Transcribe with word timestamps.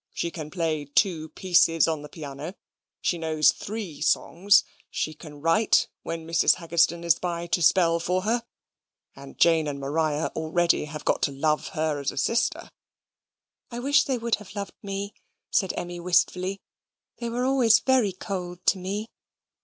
She 0.15 0.31
can 0.31 0.49
play 0.49 0.85
two 0.85 1.29
pieces 1.29 1.87
on 1.87 2.01
the 2.01 2.09
piano; 2.09 2.55
she 3.01 3.19
knows 3.19 3.51
three 3.51 4.01
songs; 4.01 4.63
she 4.89 5.13
can 5.13 5.41
write 5.41 5.89
when 6.01 6.25
Mrs. 6.25 6.55
Haggistoun 6.55 7.03
is 7.03 7.19
by 7.19 7.45
to 7.45 7.61
spell 7.61 7.99
for 7.99 8.23
her; 8.23 8.43
and 9.15 9.37
Jane 9.37 9.67
and 9.67 9.79
Maria 9.79 10.31
already 10.35 10.85
have 10.85 11.05
got 11.05 11.21
to 11.21 11.31
love 11.31 11.67
her 11.77 11.99
as 11.99 12.11
a 12.11 12.17
sister." 12.17 12.71
"I 13.69 13.77
wish 13.77 14.05
they 14.05 14.17
would 14.17 14.37
have 14.37 14.55
loved 14.55 14.73
me," 14.81 15.13
said 15.51 15.71
Emmy, 15.77 15.99
wistfully. 15.99 16.61
"They 17.19 17.29
were 17.29 17.45
always 17.45 17.79
very 17.79 18.11
cold 18.13 18.65
to 18.65 18.79
me." 18.79 19.07